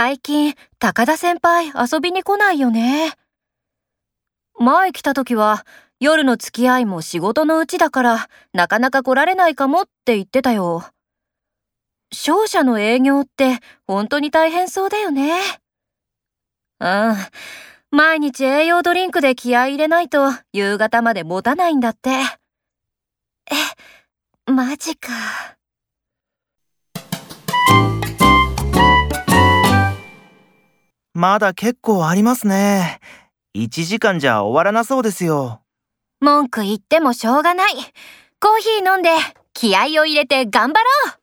[0.00, 3.14] 最近、高田先輩遊びに来ないよね。
[4.56, 5.66] 前来た時は、
[5.98, 10.84] 夜の付き合いも仕事のうちだから、なかなか来られないかもって言ってたよ。
[12.12, 13.58] 商社の営業って
[13.88, 15.32] 本当に大変そうだよね。
[16.78, 17.16] うん。
[17.90, 22.10] 毎日栄養ドリンクで気合い入れないと夕方まで持たないんだって。
[23.50, 25.57] え、マジか。
[31.18, 33.00] まだ結構ありますね。
[33.56, 35.62] 1時間じゃ終わらなそうですよ。
[36.20, 37.72] 文句言ってもしょうがない。
[37.74, 37.82] コー
[38.60, 39.10] ヒー飲んで
[39.52, 40.84] 気合を入れて頑張ろ
[41.16, 41.17] う